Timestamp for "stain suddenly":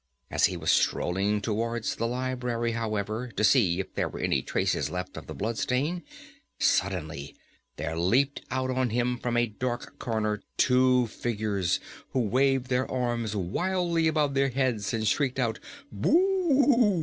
5.59-7.35